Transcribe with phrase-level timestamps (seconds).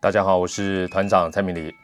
[0.00, 1.74] 大家好，我是团长蔡明礼。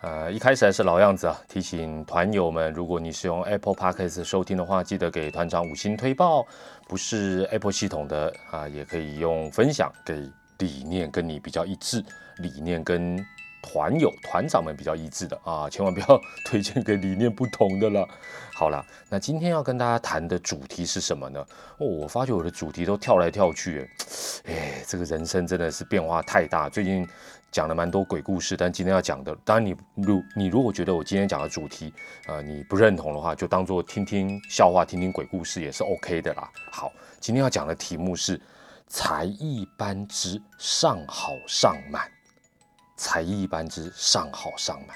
[0.00, 6.46] 呃，一开始还是老样子啊，提醒团友们，如果你是用 Apple Podcast 收听的话，记得给团长五星推报。
[6.88, 10.14] 不是 Apple 系统的啊，也可以用分享，给
[10.60, 12.02] 理念跟你比较一致，
[12.38, 13.22] 理念跟
[13.62, 18.08] 团友团长们比较一致的啊，千万不要 推荐给理念不同的了。
[18.54, 21.40] 好了，那今天要跟大家谈的主题是什么呢？
[21.78, 23.88] 哦，我发觉我的主题都跳来跳去，
[24.46, 26.68] 哎，这个人生真的是变化太大。
[26.68, 27.06] 最近。
[27.50, 31.90] 讲了蛮多鬼故事，但今天要讲的，当然你如你如果觉得我今天讲的主题，
[32.26, 36.46] 呃，你不认同的话，就当做听听笑话，听听鬼故事也是 OK 的啦。
[36.70, 38.38] 好，今天要讲的题目是
[38.86, 42.02] 才艺班之上好上满，
[42.98, 44.94] 才艺班之上好上满。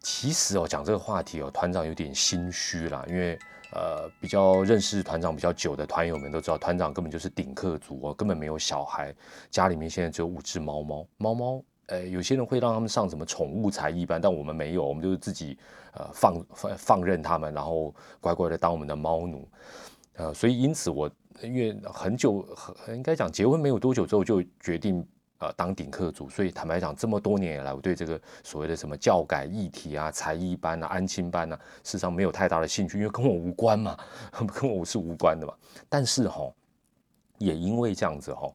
[0.00, 3.38] 其实哦，讲这个话题哦，团长有点心虚啦，因为。
[3.74, 9.14] 呃，比较认识团长比较久的团友们都知道，团长根本就是顶客族哦，根本没有小孩，
[9.50, 11.06] 家里面现在只有五只猫猫。
[11.16, 15.58] 猫猫，呃，有些人会让他们上什么宠物才艺班，但我们没有，我们就是自己
[15.94, 19.48] 呃放放放任他们，然后乖乖的当我们的猫奴。
[20.16, 25.02] 呃，所以因此我因为很久很，应该讲结婚没有多久之后就决定。
[25.42, 33.98] 呃，当顶客族，所以坦白讲，这么多年以来，我对这个所谓的什么教改议题啊、才艺班啊、安亲班啊，事实上没有太大的兴趣，因为跟我无关嘛，
[34.54, 35.52] 跟我是无关的嘛。
[35.88, 36.48] 但是哈，
[37.38, 38.48] 也因为这样子哈，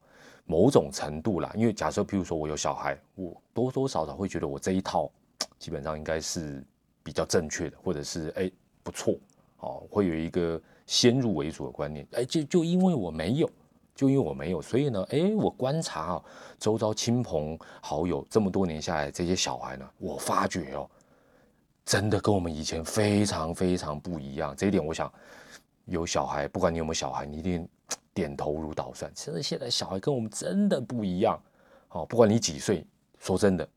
[0.45, 5.11] 某种程度啦，因为假设譬如说我有小孩，我多多少少会觉得我这一套
[5.59, 6.63] 基本上应该是
[7.03, 8.49] 比较正确的，或者是哎
[8.81, 9.13] 不错
[9.59, 12.07] 哦，会有一个先入为主的观念。
[12.13, 13.49] 哎，就就因为我没有。
[13.97, 16.23] 就因为我没有，所以呢，哎，我观察啊，
[16.59, 20.87] 周遭亲朋好友这么多年下来，这些小孩呢，我发觉哦，
[21.83, 24.55] 真的跟我们以前非常非常不一样。
[24.55, 25.11] 这一点，我想
[25.85, 27.67] 有小孩，不管你有没有小孩，你一定
[28.13, 29.11] 点头如捣蒜。
[29.15, 31.35] 其实现在小孩跟我们真的不一样，
[31.89, 32.85] 哦，不管你几岁，
[33.19, 33.67] 说真的，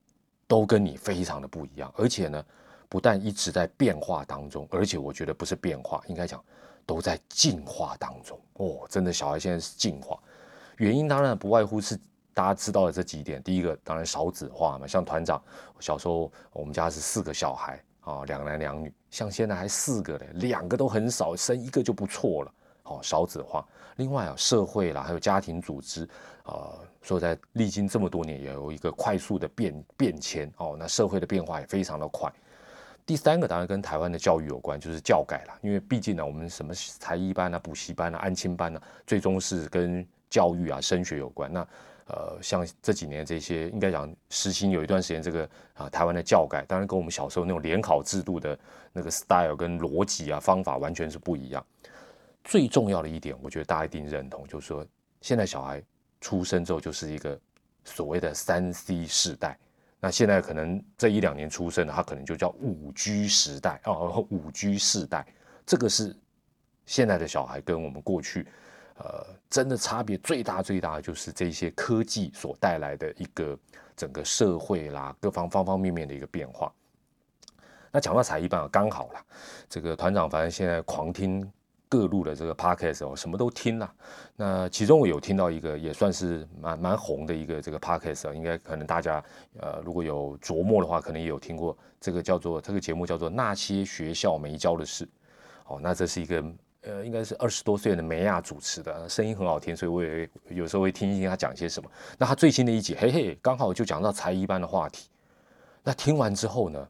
[0.46, 1.90] 都跟你非常的不一样。
[1.96, 2.44] 而且呢，
[2.90, 6.44] 不但一直在变化当中，而且我觉得不是变化，应该讲。
[6.90, 10.18] 都在进化当中哦，真的，小孩现在是进化，
[10.76, 11.96] 原因当然不外乎是
[12.34, 13.40] 大家知道的这几点。
[13.44, 15.40] 第一个当然少子化嘛，像团长
[15.78, 22.52] 小时候，我们家是四个小孩啊，两男两女，像现在还四个嘞，两个都很少，生一个就不错了。
[22.82, 23.64] 哦，少子化。
[23.94, 26.08] 另外啊，社会啦，还有家庭组织
[26.42, 32.28] 啊，说在历经这么多年，也有一个快速的变变迁哦，那社会的变化也非常的快。
[33.10, 35.58] 第三个当然跟台湾的教育有关，就是教改了。
[35.62, 41.52] 因为毕竟呢，我们什么才艺班啊、补习班啊、安亲班啊，最终是跟教育啊、升学有关。
[41.52, 41.60] 那
[42.06, 48.56] 呃，像这几年这些，应该讲实行有一段时间，这个啊，台湾的教改，当然跟我们小时候那种联考制度的
[48.92, 51.66] 那个 style 跟逻辑啊、方法完全是不一样。
[52.44, 54.86] 最重要的一点，我觉得大家一定认同，就是说，
[55.20, 55.82] 现在小孩
[56.20, 57.36] 出生之后就是一个
[57.82, 59.58] 所谓的三 C 世代。
[60.00, 65.26] 那现在可能这一两年出生的，他可能就叫五 G 时代哦， 五 G 世代，
[65.66, 66.16] 这个是
[66.86, 68.46] 现在的小孩跟我们过去，
[68.96, 73.58] 呃，真的差别最大最大的就是这些科技所带来的一个
[73.94, 76.72] 整个社会啦，各方方方面面的一个变化。
[77.92, 79.22] 那讲到才艺班啊，刚好啦，
[79.68, 81.46] 这个团长反正现在狂听。
[81.90, 83.94] 各路的这个 podcast 哦，什么都听了。
[84.36, 89.22] 那其中我有听到一个也算是蛮蛮红的一个这个 podcast 应该可能大家
[89.58, 95.06] 呃如果有琢磨的话，可能也有听过这个叫做这个节目叫做那些学校没教的事。
[95.66, 96.44] 哦，那这是一个
[96.82, 101.90] 呃应该是二十多岁的梅亚主持的，声音很好听，所以我也有时候会听一听他讲些什么。
[102.16, 105.08] 那他最新的一集，嘿嘿，刚好就讲到才艺班的话题。
[105.82, 106.88] 那听完之后呢，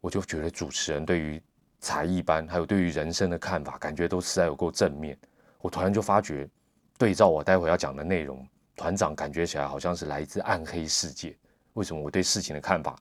[0.00, 1.42] 我就觉得主持人对于
[1.82, 5.18] 才艺班，还有对于人生的看法，感觉都实在有够正面。
[5.60, 6.48] 我突然就发觉，
[6.96, 11.36] 对照我待会要讲的内容，团长感觉起来好像是来自暗黑世界。
[11.72, 12.96] 为什么我对事情的看法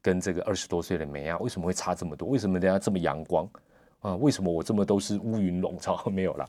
[0.00, 2.28] 跟这个二十多岁的梅亚为什么会差这么多？
[2.28, 3.50] 为什么人家这么阳光
[3.98, 4.14] 啊？
[4.14, 6.00] 为什么我这么都是乌云笼罩？
[6.08, 6.48] 没有了。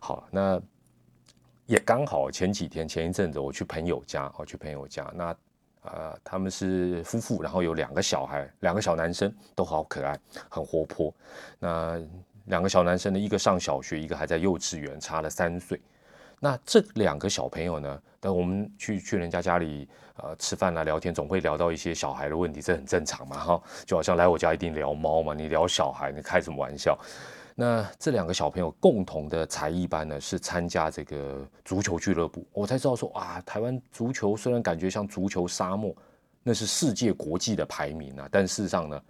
[0.00, 0.60] 好，那
[1.64, 5.34] 也刚好前几天前一阵子我去朋友家，我去朋友家那。
[5.94, 10.18] 呃，他们是夫妇，然后有两个小孩，两个小男生都好可爱，
[10.48, 11.12] 很活泼。
[11.58, 12.00] 那
[12.46, 15.80] 两个小男生呢，一个上小学，一个还在幼稚园，差了三岁。
[16.38, 23.62] 那这两个小朋友呢，等我们去去人家家里呃吃饭啦、聊天，总会聊到一些小孩的问题，这很正常嘛，哈。
[23.86, 26.98] 就好像来我家一定聊猫嘛，你聊小孩，你开什么玩笑？
[27.58, 32.46] 那这两个小朋友共同的才艺班呢，是参加这个足球俱乐部。
[32.52, 35.96] 我才知道说，啊，台湾足球虽然感觉像足球沙漠，
[36.42, 39.02] 那是世界国际的排名啊，但事实上呢，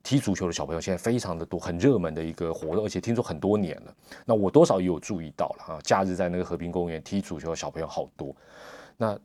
[0.00, 3.92] 踢足球的小朋友现在非常的多，很热门的一个活动，而且听说很多年了。
[4.24, 8.32] 那我多少也有注意到了啊，假日在那个和平公园踢足球的小朋友好多。
[8.96, 9.18] 那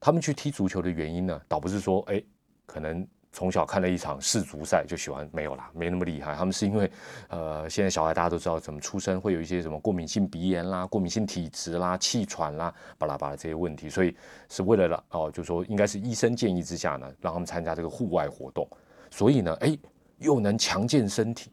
[0.00, 2.20] 他们去踢足球的原因呢，倒不是说哎，
[2.66, 3.06] 可能。
[3.34, 6.36] 从小看了一场世足赛就喜欢，没有啦，没那么厉害。
[6.36, 6.88] 他们是因为，
[7.26, 14.16] 呃，现在小孩大家都知道怎么出生会有一些什么过敏性鼻炎啦、过敏性体质啦、气喘啦、巴拉巴拉这些问题，所以
[14.48, 18.64] 是为了了哦，就说应该是医生建议之下呢，让他们参加这个户外活动。
[19.10, 19.76] 所以呢，哎，
[20.18, 21.50] 又能强健身体，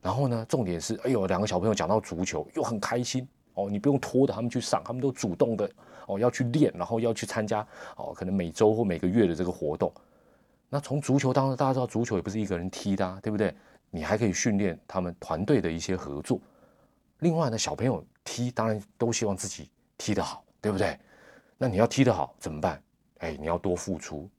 [0.00, 5.68] 然后呢，重点是，哎呦，两个小朋友讲到足球又很开心哦，你不用拖着他们去上，他们都主动的
[6.06, 7.66] 哦要去练，然后要去参加
[7.96, 9.92] 哦，可能每周或每个月的这个活动。
[10.72, 13.54] 那从足球当中，大家知道足球也不是一个人踢的，对不对？
[13.90, 16.40] 你还可以训练他们团队的一些合作。
[17.18, 19.68] 另外呢，小朋友踢当然都希望自己
[19.98, 20.96] 踢得好，对不对？
[21.58, 22.80] 那你要踢得好怎么办？
[23.18, 24.30] 哎，你要多付出。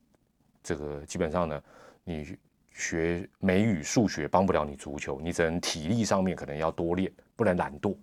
[0.62, 1.62] 这个基本上呢，
[2.02, 2.34] 你
[2.72, 7.94] 学美语、数学帮不了你足球，你只能体力上面可能要多练，不能懒惰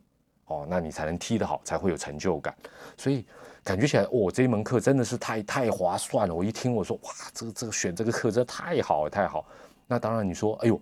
[0.50, 2.54] 哦，那你才能踢得好，才会有成就感。
[2.96, 3.26] 所以。
[3.62, 6.34] 感觉起来，哦，这一门课真的是太太划算了。
[6.34, 9.46] 我一听，我说，哇，这个这个选这个课真的太好，太好。
[9.86, 10.82] 那当然，你说，哎呦，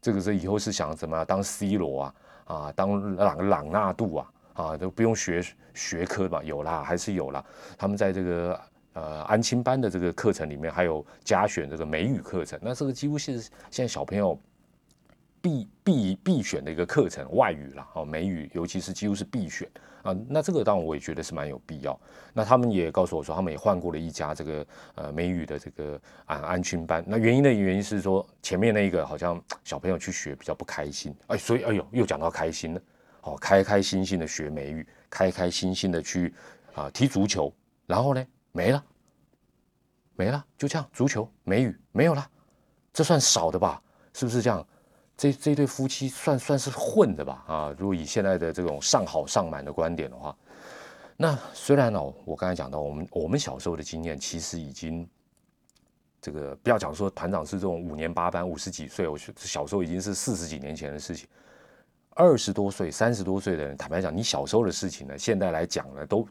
[0.00, 2.14] 这个是以后是想怎么当 C 罗啊，
[2.44, 5.44] 啊，当朗朗纳度啊，啊，都不用学
[5.74, 6.42] 学科吧？
[6.42, 7.44] 有啦，还是有啦。
[7.76, 8.60] 他们在这个
[8.94, 12.58] 呃安亲班的这个课程里面，还有加选这个美语课程。
[12.62, 14.38] 那这个几乎是现在小朋友。
[15.46, 19.70] 必必必选的一个课程，外语了哦，美语尤其是几乎是必选
[20.02, 20.12] 啊。
[20.28, 21.96] 那这个当然我也觉得是蛮有必要。
[22.34, 24.66] 那他们也告诉我说，他们也换过了一家这个
[24.96, 27.04] 呃美语的这个安安群班。
[27.06, 32.80] 那原因的原因是说，前面那一个好像小朋友去学比较不开心，哎，所以哎呦又讲到开心了，
[33.20, 36.34] 哦，开开心心的学美语，开开心心的去
[36.74, 37.54] 啊踢足球，
[37.86, 38.84] 然后呢没了，
[40.16, 42.28] 没了，就这样，足球美语没有了，
[42.92, 43.80] 这算少的吧？
[44.12, 44.66] 是不是这样？
[45.16, 47.44] 这这对夫妻算算是混的吧？
[47.46, 50.36] 啊，如果以现在的这种上好上满的观点的话，
[51.16, 55.08] 那虽然哦，我刚才讲到，我们我们小时候的经验，其实已经
[56.20, 61.26] 这个不要讲说团长是这种五年八班五十几岁，我小时候已经是四十几年前的事情。
[62.10, 66.28] 二十多岁、三十多岁的人，坦白讲，你小时候的事情呢，现在来讲呢，都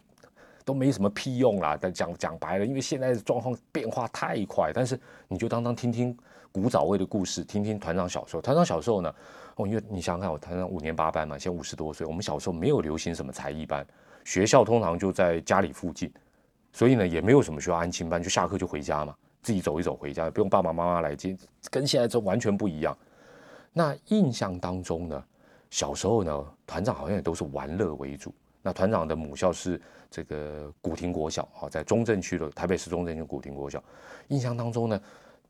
[0.63, 1.75] 都没什么屁用啦。
[1.79, 6.15] 但讲讲白了，因为现在的状况变化太快，但是你就当当听听。
[6.55, 8.41] 古早味的故事，听听团长小时候。
[8.41, 9.13] 团长小时候呢，
[9.57, 12.07] 哦，因为你想想看，我团长五年八班嘛，现在五十多岁。
[12.07, 13.85] 我们小时候没有流行什么才艺班，
[14.23, 16.09] 学校通常就在家里附近，
[16.71, 19.13] 所以呢，也没有什么需要安亲班，就下课就回家嘛，
[19.43, 21.35] 自己走一走回家，不用爸爸妈妈来接，
[21.69, 22.97] 跟现在这完全不一样。
[23.73, 25.21] 那印象当中呢，
[25.69, 28.33] 小时候呢，团长好像也都是玩乐为主。
[28.61, 33.83] 那团长的母校是这个古亭国小啊，在中正区的台北市中正区古亭国小。
[34.29, 35.01] 印象当中呢，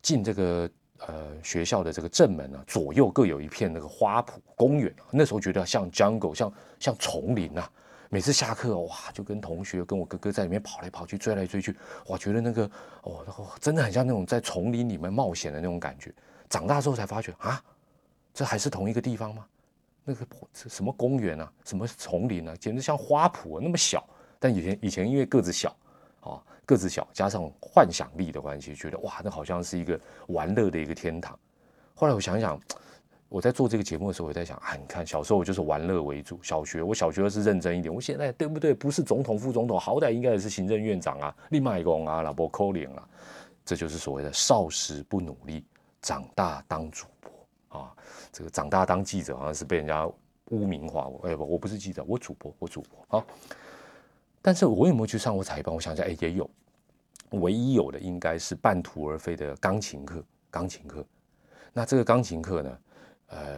[0.02, 0.68] 进这个。
[1.00, 4.94] 呃，学校的这个正门呢，左右各有一片那个花圃公园。
[5.12, 7.70] 那时候觉得像 jungle，像像丛林啊。
[8.10, 11.76] 每次下课哇，就跟同学跟我哥哥在里面跑来跑去，追来追去。
[12.08, 12.70] 哇，觉得那个
[13.02, 13.26] 哦，
[13.60, 16.14] 真的很像那种在丛林里面冒险的那种感觉。
[16.48, 17.62] 长大之后才发觉啊，
[18.34, 19.46] 这还是同一个地方吗？
[20.06, 24.08] 那个什么公园啊，什么丛林啊，简直像花圃，那么小。
[24.40, 25.76] 但以前以前因为个子小
[26.22, 26.42] 啊。
[26.66, 31.38] 个子小，加上幻想力的关系，觉得哇，那好像是一个玩乐的一个天堂。
[31.94, 32.60] 后来我想想，
[33.30, 38.74] 我在做这个节目的时候，我在想啊，你看小时候我就是玩乐为主，小学我小学是认真一点，我现在对不对？
[38.74, 43.08] 不是总统副总统，好歹应该也是行政院长啊，立麦公啊，老伯扣脸啊，
[43.64, 45.64] 这就是所谓的少时不努力，
[46.02, 47.94] 长大当主播啊。
[48.32, 50.06] 这个长大当记者，好像是被人家
[50.52, 51.28] 污名化我。
[51.28, 53.26] 哎不，我不是记者，我主播，我主播啊。
[54.46, 55.74] 但是我有没有去上过才艺班？
[55.74, 56.48] 我想想，哎，也有。
[57.32, 60.24] 唯一有的应该是半途而废的钢琴课。
[60.52, 61.04] 钢琴课，
[61.74, 62.78] 那这个钢琴课呢？
[63.30, 63.58] 呃，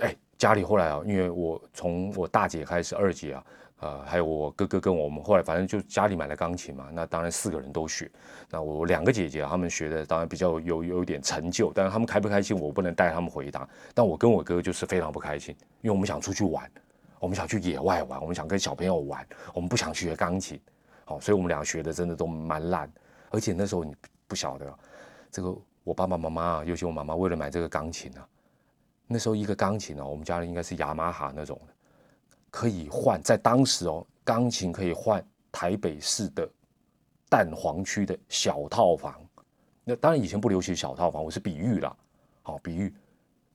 [0.00, 3.44] 哎，家里后来啊，因为我从我大姐开始，二姐啊，
[3.80, 6.88] 呃，还有我哥哥跟我们，后来反正就家里买了钢琴嘛。
[6.90, 8.10] 那当然四个人都学。
[8.48, 13.68] 那我两个姐姐他们学的当然比较有有一点成就，但是他们开不开心，我不能带他们回答。
[13.92, 16.68] 但我跟我哥就是非常不开心，因为我们想出去玩。
[17.20, 20.60] 我们想去野外玩，我们想跟小朋友玩，我们不想去学钢琴，
[21.04, 22.90] 好，所以我们俩学的真的都蛮烂，
[23.30, 23.94] 而且那时候你
[24.26, 24.78] 不晓得，
[25.30, 28.26] 这个我爸爸妈妈啊，尤其我妈妈为了买这个钢琴啊，
[29.06, 31.72] 那时候一个钢琴啊，我们家里应该是雅马哈那种的，
[32.50, 36.48] 可以换，在当时哦，钢琴可以换台北市的
[37.28, 39.14] 蛋黄区的小套房，
[39.84, 41.96] 那当然以前不流行小套房，我是比喻啦，
[42.42, 42.94] 好比喻。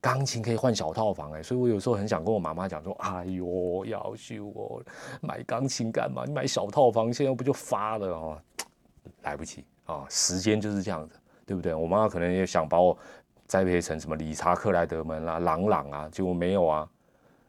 [0.03, 4.83] 钢琴可以换小套房哎，所以我有时候很想跟我妈妈讲说：“哎呦，要修我
[5.21, 6.25] 买钢琴干嘛？
[6.25, 8.37] 你买小套房，现在不就发了哦？
[9.21, 11.73] 来不及啊，时间就是这样子，对不对？
[11.73, 12.97] 我妈妈可能也想把我
[13.47, 16.89] 栽培成什么理查克莱德门啦、朗朗啊，结果没有啊，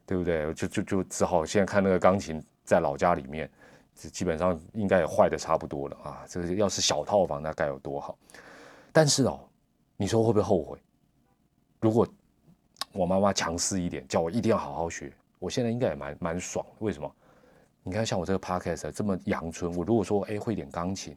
[0.06, 0.54] 对不对？
[0.54, 3.50] 就就就只好现在看那个钢琴在老家里面，
[3.96, 6.22] 基本上应该也坏的差不多了啊。
[6.28, 8.16] 这个要是小套房，那该有多好。
[8.92, 9.40] 但是哦，
[9.96, 10.78] 你说会不会后悔？
[11.80, 12.06] 如果
[12.94, 16.64] 我妈妈强势一点，叫我一定要好好学，我现在应该也蛮蛮爽。
[16.78, 17.14] 为什么？
[17.82, 21.14] 你看，像我这个 podcast 这么阳春，我如果说哎会点钢琴，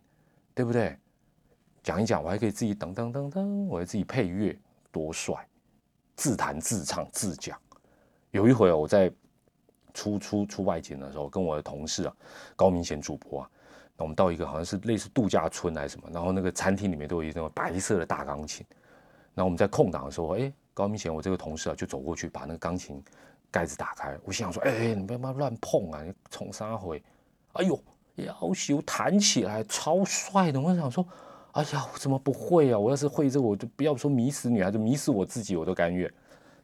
[0.53, 0.97] 对不对？
[1.83, 4.57] 讲一讲，我还可以自己噔噔噔噔，我还自己配乐，
[4.91, 5.47] 多帅！
[6.15, 7.57] 自弹自唱自讲。
[8.31, 9.09] 有一回我在
[9.93, 12.13] 出出出外景的时候，跟我的同事啊，
[12.55, 13.49] 高明贤主播啊，
[13.95, 18.65] 那我们到一个好像是类似度假村还是什么，然后那个餐厅里面都有一种白色的大钢琴。
[19.33, 23.03] 那我们在空档的时候，哎，高明贤我这个同事啊就走过去把那个钢琴
[23.49, 24.15] 盖子打开。
[24.23, 27.01] 我心想说，哎，你不要乱碰啊，你冲啥回？
[27.53, 27.79] 哎呦，
[28.17, 30.61] 要求弹起来超帅的。
[30.61, 31.03] 我想说，
[31.53, 32.77] 哎呀，我怎么不会啊？
[32.77, 36.13] 我要是会这，我就不要说迷死女孩子，迷死我自己我都甘愿。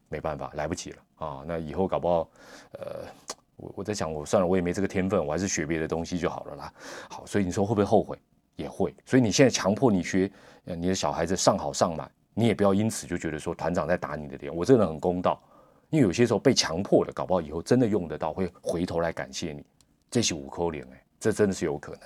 [0.10, 1.44] 没办法，来不及了啊！
[1.48, 2.30] 那以后搞不好，
[2.74, 3.08] 呃，
[3.56, 6.74] 我我在想，我算了，我也没这个天分，我还是学别的东西就好了啦。
[7.10, 8.16] 好，所以你说会不会后悔？
[8.58, 8.94] 也会。
[9.08, 10.32] 所以你现在强迫你学，
[10.66, 14.56] 你的小孩子上好上满，你也不要因此就觉得说团长在打你的脸。
[14.56, 15.42] 我真的很公道，
[15.90, 19.64] 因为有些时候被强迫的，搞不好以后真的用得到，会回头来感谢你。
[20.10, 22.02] 这是五扣脸哎，这真的是有可能。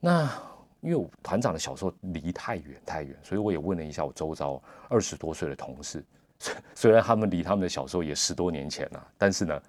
[0.00, 0.30] 那
[0.80, 6.04] 因为团长的小时候离太远太远，所以我也问了一下我周遭二十多岁的同事。
[6.74, 9.62] 虽然他们离他们的小时候也十多年前了，但是呢，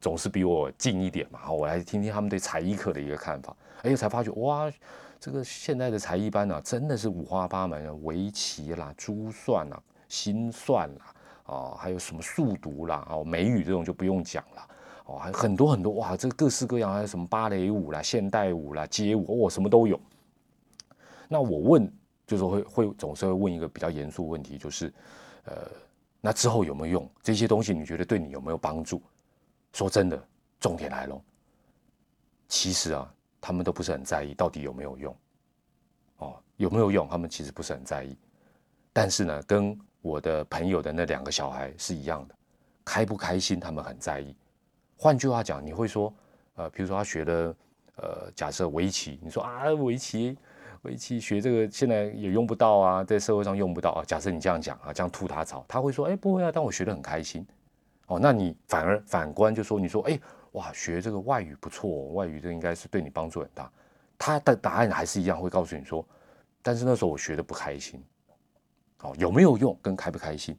[0.00, 1.50] 总是比我近一点嘛。
[1.50, 3.56] 我来听听他们对才艺课的一个看法。
[3.82, 4.70] 哎，才发觉哇，
[5.18, 14.68] 这个现在的才艺班呢，真的是五花八门，围棋啦、珠算啦、心算啦，啊，还有什么速读啦、哦，美语这种就不用讲了，
[15.06, 19.98] 哦，还很多很多哇，这各式各样，还有什么芭蕾舞啦、现代舞啦、街舞，哦，什么都有。
[21.28, 21.92] 那我问，
[22.26, 24.92] 就是会会总是会问一个比较严肃问题，就是。
[25.44, 25.54] 呃，
[26.20, 27.10] 那之后有没有用？
[27.22, 29.00] 这些东西你觉得对你有没有帮助？
[29.72, 30.22] 说真的，
[30.60, 31.18] 重点来了。
[32.46, 33.10] 其实啊，
[33.40, 35.16] 他们都不是很在意到底有没有用。
[36.18, 37.08] 哦，有没有用？
[37.08, 38.16] 他们其实不是很在意。
[38.92, 42.34] 但是呢，跟我的朋友的那两个小孩是一样的，
[42.84, 44.34] 开不开心他们很在意。
[44.96, 46.12] 换句话讲，你会说，
[46.56, 47.56] 呃，比如说他学的，
[47.96, 50.36] 呃，假设围棋，你说啊，围棋。
[50.82, 54.04] 围棋学这个现在也用不到啊，在社会上用不到啊。
[54.06, 57.46] 假设你这样讲啊，这样吐他槽，他会说：哎，不会啊，但我学得很开心。
[58.06, 60.18] 哦，那你反而反观就说，你说：哎，
[60.52, 63.70] 哇，学这个外语不错，外语这应该是对你帮助很大。
[64.18, 66.04] 他的答案还是一样，会告诉你说：
[66.62, 68.02] 但是那时候我学的不开心。
[69.02, 70.54] 哦，有没有用跟开不开心？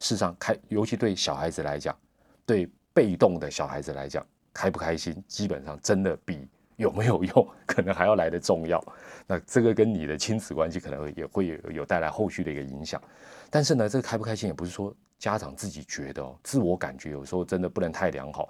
[0.00, 1.96] 事实上，开尤其对小孩子来讲，
[2.44, 6.48] 对被动的小孩子来讲，开不开心基本上真的比。
[6.76, 8.84] 有没有用，可能还要来的重要。
[9.28, 13.00] 那这个跟你的亲子关系可能也会有有带来后续的一个影响。
[13.48, 18.48] 但是呢，这个开不开心也不是说家长自己觉得哦，自我感觉有时候真的不能太良好。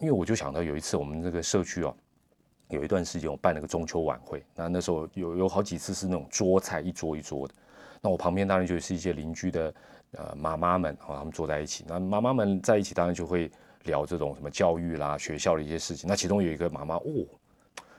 [0.00, 1.96] 因为我就想到有一次我们这个社区哦，
[2.68, 7.54] 有一段时间我办了个中秋晚会，那那时候有有好几次是那种桌菜一桌一桌的，
[8.00, 9.74] 那我旁边当然就是一些邻居的
[10.12, 13.50] 呃妈妈们啊，他们坐在一起，那妈妈们在一起当然就会。
[13.86, 16.08] 聊这种什么教育啦、学校的一些事情。
[16.08, 17.04] 那其中有一个妈妈，哦，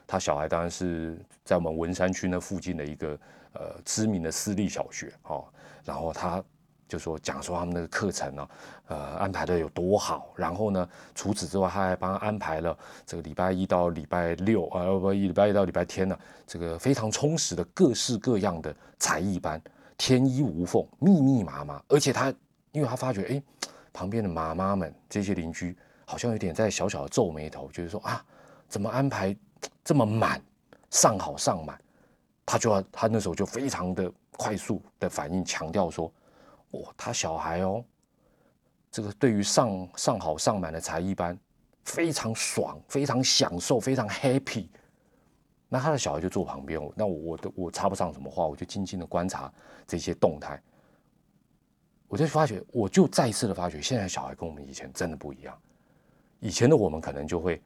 [0.06, 3.18] 她小孩当然是在我们文山区那附近的一个
[3.54, 5.48] 呃知名的私立小学哦。
[5.86, 6.44] 然后她
[6.88, 8.48] 就说讲说他们那个课程呢，
[8.86, 10.32] 呃，安排的有多好。
[10.34, 12.76] 然后呢，除此之外，他还帮他安排了
[13.06, 19.60] 这个礼拜一到礼拜六啊，不，礼拜一到礼拜天呢，这个非常充实的各式各样的才艺班，
[19.96, 21.80] 天衣无缝，密密麻麻。
[21.88, 22.32] 而且他，
[22.72, 23.42] 因为他发觉，哎。
[23.90, 28.24] 旁边的妈妈们，这些邻居好像有点在小小的皱眉头，就是说啊，
[28.68, 29.36] 怎么安排
[29.82, 30.40] 这么满，
[30.90, 31.76] 上好上满？
[32.46, 36.12] 他就要他那时候就非常的快速的反应，强调说，
[36.70, 37.84] 哦，他小孩哦，
[38.90, 41.38] 这个对于上上好上满的才艺班
[41.84, 44.66] 非常爽，非常享受，非常 happy。
[45.68, 49.52] 那他的小孩就坐旁边，那我我的我插不上什么话，我就静静的观察
[49.86, 50.60] 这些动态。
[52.06, 55.54] 我就发觉，我就再一次的发觉，现在小孩跟我们以前真的不一样。
[56.40, 57.60] 以前的我们可能就会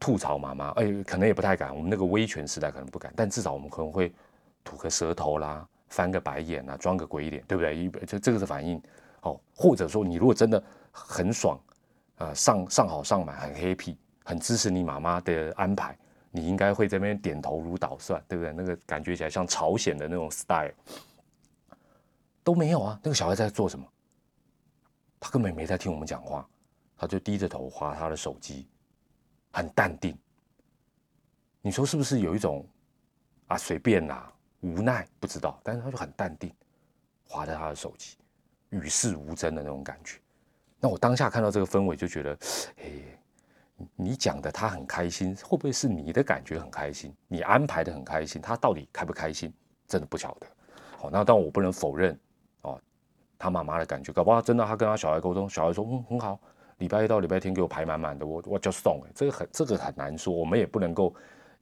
[0.00, 1.76] 吐槽妈妈，哎，可能也不太敢。
[1.76, 4.14] 我们那个威权时代可能不敢，但至少我们可能会
[4.64, 7.76] 吐个舌头啦，翻个白眼啊，装个鬼脸，对不对？
[7.76, 8.80] 一这这个是反应
[9.22, 9.40] 哦。
[9.54, 11.58] 或者说，你如果真的很爽，
[12.16, 15.96] 呃，上上好上满，很 happy，很支持你妈妈的安排，
[16.30, 18.52] 你应该会在那边点头如捣蒜，对不对？
[18.52, 20.72] 那个感觉起来像朝鲜的那种 style。
[22.44, 23.00] 都没有啊！
[23.02, 23.84] 那个小孩在做什么？
[25.18, 26.48] 他根本没在听我们讲话，
[26.96, 28.68] 他就低着头划他的手机，
[29.50, 30.16] 很淡定。
[31.60, 32.64] 你说是不是有一种
[33.48, 35.06] 啊随便啦、无奈？
[35.20, 36.52] 不知道，但是他就很淡定，
[37.28, 38.16] 划着他的手机，
[38.70, 40.18] 与世无争的那种感觉。
[40.80, 42.38] 那我当下看到这个氛围，就觉得，
[42.82, 42.84] 哎，
[43.94, 47.14] 你讲的他很开心，会不会是你的感觉很开心？
[47.28, 49.52] 你安排的很开心，他到底开不开心？
[49.86, 50.46] 真的不晓得。
[50.98, 52.18] 好，那但我不能否认
[52.62, 52.80] 哦，
[53.38, 56.40] 他妈妈的感觉，搞不好真的他跟他小孩沟通，小孩说嗯很好，
[56.78, 59.00] 礼拜一到礼拜天给我排满满的，我我就送。
[59.14, 61.14] 这个很这个很难说，我们也不能够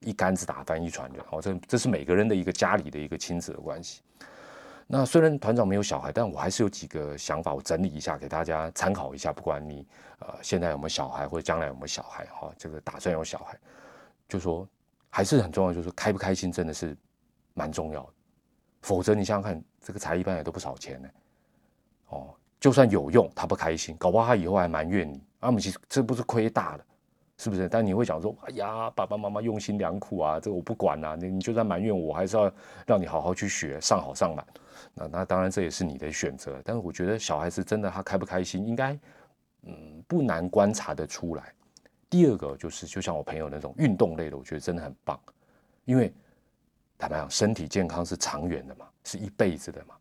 [0.05, 1.25] 一竿子打翻一船人。
[1.31, 4.03] 哦，这这是每个人的一个家里的一个亲子的关系。
[4.87, 9.33] 那虽然团长没有小孩，但我还是有几个想法，我整理一下给大家参考一下。
[9.33, 9.87] 不管你
[10.19, 13.59] 呃现在有没有小孩，或者将来有没有小孩，哈，这个打算有小孩，
[14.29, 14.69] 就说
[15.09, 16.95] 还是很重要，就是开不开心真的是
[17.55, 18.09] 蛮重要的。
[18.83, 21.09] 否则你想想看，这个才艺班也都不少钱呢。
[22.11, 25.23] 哦，就算有用，他不开心，搞不好他以后还埋怨你。
[25.41, 26.85] 阿姆其实这不是亏大了，
[27.37, 27.69] 是不是？
[27.69, 32.53] 但你会讲说，哎呀，爸爸妈妈用心良苦啊，这个我不管啊，你你就算埋怨我，还是要
[32.87, 34.47] 让你好好去学，上好上满。
[34.95, 38.99] 那那当然这也是你的选择，但是我觉得小孩子真的他开不开心，应该
[39.63, 41.53] 嗯不难观察得出来。
[42.09, 45.19] 第二个就是就像我朋友那种运动类的，我觉得真的很棒，
[45.85, 46.13] 因为
[46.97, 49.97] 坦白讲，身体健康是长远的嘛，是一辈子的嘛。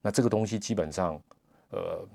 [0.00, 1.20] 那这个东西基本上
[1.70, 2.06] 呃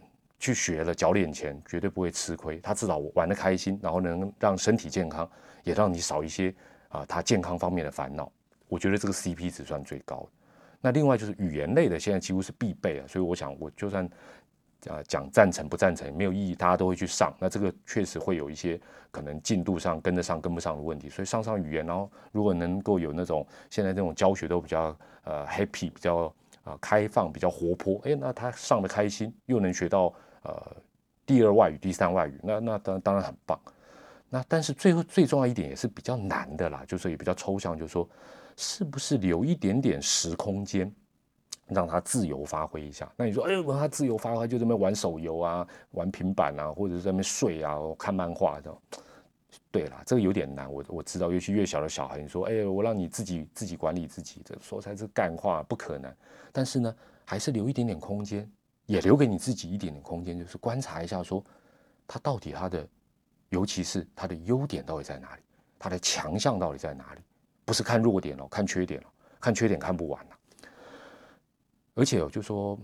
[0.41, 5.29] 去学了，缴点钱绝对不会吃亏，他至少玩的开心，然后能让身体健康，
[5.63, 6.53] 也让你少一些
[6.89, 8.29] 啊他健康方面的烦恼。
[8.67, 10.29] 我觉得这个 CP 值算最高的。
[10.81, 14.03] 那另外就是语言类的，现在几乎是必备啊，所以我想我就算
[14.87, 17.31] 啊讲赞成不赞成没有意义，大家都会去上。
[17.37, 18.81] 那这个确实会有一些
[19.11, 26.33] 可能进度上跟得上跟不上的问题，所以上上语言，然后如果能够有那种现在这种教学都比较呃 happy，比较
[26.63, 30.11] 啊开放，比较活泼，哎，那他上的开心，又能学到
[30.43, 30.75] 呃
[31.25, 33.59] 第二外语、第三外语，那那当当然很棒。
[34.29, 38.07] 那但是最后最重要一点也是比较难的啦，就是也比较抽象，就是说。
[38.57, 40.93] 是不是留一点点时空间，
[41.67, 43.09] 让他自由发挥一下？
[43.15, 48.79] 那你说，哎，让他自由发挥，就这么玩手游啊，玩平板啊，或者是在那边睡啊，看漫画这样。
[49.71, 56.13] 对了，这个有点难，我我知道，尤其越小的小孩，你说，哎，我让你自己自己管理自己，这说才是干话，不可能。
[56.51, 58.47] 但是呢，还是留一点点空间，
[58.91, 61.41] 也留给你自己一点点空间，就是观察一下，说
[62.05, 62.85] 他到底他的，
[63.47, 65.41] 尤其是他的优点到底在哪里，
[65.79, 67.21] 他的强项到底在哪里。
[67.63, 69.05] 不是看弱点哦，看缺点哦，
[69.39, 70.37] 看缺点看不完了。
[71.93, 72.77] 而且就说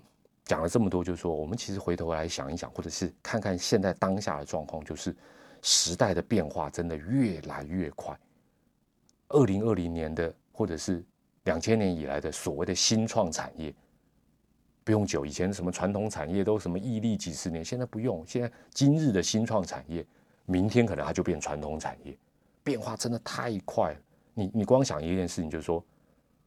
[0.46, 5.14] 讲了这么多，就是说我们其实回头来想一想，或者是看看现在当下的状况，就是
[5.62, 8.18] 时代的变化真的越来越快。
[9.28, 11.04] 二零二零年的，或者是
[11.44, 13.76] 两千年以来的所谓的新创产业，
[14.88, 18.26] 不用久，以前什么传统产业都什么屹立几十年，现在不用。
[18.26, 20.08] 现在今日的新创产业，
[20.46, 22.18] 明天可能它就变传统产业，
[22.64, 24.00] 变化真的太快了。
[24.34, 25.84] 你你光想一件事情，就是说，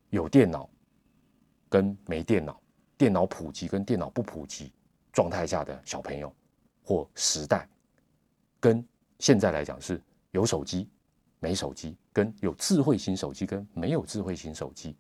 [0.09, 0.67] 有电脑
[1.69, 2.59] 跟没电脑，
[2.97, 4.73] 电脑普及跟电脑不普及
[5.13, 6.33] 状态下的小朋友
[6.83, 7.69] 或时代，
[8.59, 8.83] 跟
[9.19, 10.01] 现在来讲是
[10.31, 10.89] 有手机
[11.41, 14.97] 没手机，跟有智慧型手机跟没有智慧型手机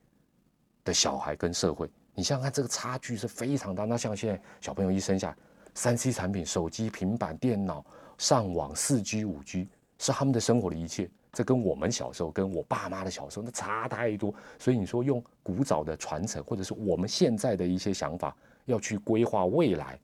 [0.85, 3.85] 的小孩跟社会，你想想看，这个差距是非常大。
[3.85, 5.37] 那像现在小朋友一生下
[5.75, 7.85] 三 C 产品，手机、平板电脑、
[8.19, 9.69] 上网、四 G、五 G
[9.99, 11.11] 是他们的生活的一切。
[11.33, 14.35] 这跟我们小时候，跟我爸妈的小时候，那差太多。
[14.59, 19.97] 所以你说用古早的传承，或者是我们现在的一些想法，要去规划未来，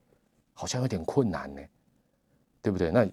[0.55, 1.61] 好像有点困难呢，
[2.63, 2.93] 对不对？
[2.93, 3.05] 那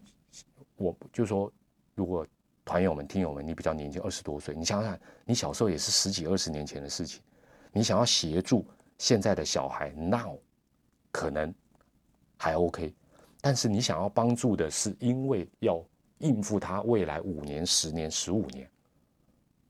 [0.75, 1.51] 我就说，
[1.95, 2.25] 如果
[2.63, 7.19] 团友们、听友们，你比较年轻，二十多岁，你想想，你小时候也是十几二十年前的事情，
[7.71, 8.63] 你想要协助
[9.03, 10.39] 现在的小孩，now
[11.11, 11.53] 可能
[12.37, 12.95] 还 OK，
[13.41, 15.83] 但是你想要帮助的是，因为要。
[16.19, 18.69] 应付他未来五年、十年、十五年，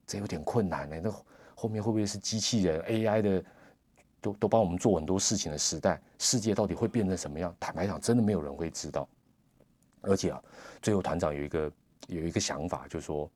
[0.06, 1.02] 这有点困难呢。
[1.04, 1.12] 那
[1.56, 3.44] 后面会不会是机器人 AI 的，
[4.22, 6.00] 都都帮我们做很多事情的时代？
[6.20, 7.56] 世界到底会变成什么样？
[7.60, 9.10] 坦白讲，真的没有人会知道。
[10.02, 10.44] 而且啊，
[10.80, 11.72] 最后团长有一个
[12.08, 13.28] 有一个想法，就是说，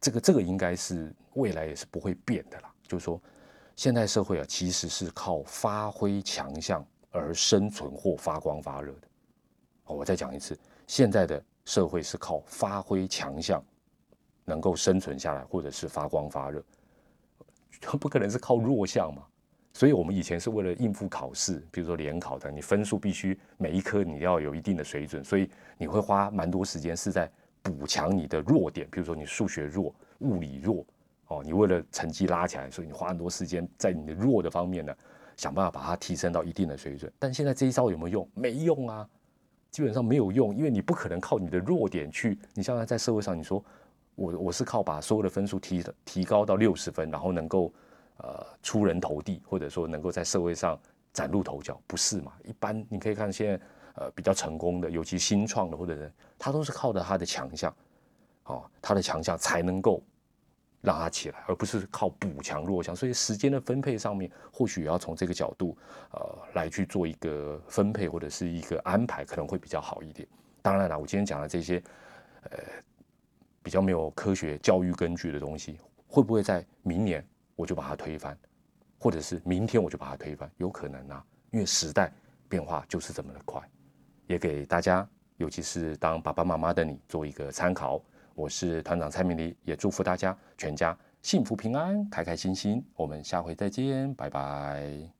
[0.00, 2.74] 这个这个应该是未来也是不会变的啦。
[2.88, 3.22] 就是说，
[3.78, 9.06] 现代社会啊，其实是靠发挥强项而生存或发光发热的。
[9.84, 11.40] 我再讲一次，现在的。
[11.64, 13.62] 社会是靠发挥强项
[14.46, 16.64] 能够生存下来，或者是发光发热，
[18.00, 19.22] 不可能是靠弱项嘛。
[19.74, 27.30] 所以，我们以前是为了应付考试，比如说联考的，你分数必须每一科你要有一定的水准，所以你会花蛮多时间是在
[27.62, 30.84] 补强你的弱点，比如说你数学弱、物理弱，
[31.28, 34.94] 哦，你为了成绩拉起来，所以你花很多时间在你的弱的方面呢，
[35.36, 37.12] 想办法把它提升到一定的水准。
[37.18, 38.28] 但现在这一招有没有用？
[38.34, 39.08] 没用啊。
[39.70, 42.38] 基本上没有用，因为你不可能靠你的弱点去。
[42.54, 43.62] 你像在社会上，你说
[44.14, 47.70] 我我是靠把所有的分数提提高到六十分，然后能够
[48.16, 50.80] 呃出人头地，或者说能够在社会上
[51.12, 52.32] 崭露头角，不是嘛？
[52.44, 53.60] 一般你可以看现在
[53.96, 57.72] 呃比较成功的，尤其新创的或者人，他都是靠着他的强项。
[58.44, 60.02] 哦，他的强项才能够
[60.82, 62.94] 拉起来，而不是靠补强弱项。
[62.94, 65.76] 所以时间的分配上面，或许也要从这个角度，
[66.12, 70.26] 呃，来去做一个分配或者是一个安排，可能会比较好一点。
[70.62, 71.82] 当然了，我今天讲的这些，
[72.42, 72.58] 呃，
[73.62, 78.38] 比较没有科学教育根据的东西，会不会在明年我就把它推翻，
[78.98, 80.50] 或者是明天我就把它推翻？
[80.58, 82.12] 有可能啊，因为时代
[82.48, 83.60] 变化就是这么的快。
[84.26, 88.00] 也给大家，尤其是当爸爸妈妈的你做一个参考。
[88.38, 92.80] 我是团长蔡明黎，也祝福大家全家幸福平安、开开心心。
[92.94, 95.17] 我们下回再见，拜拜。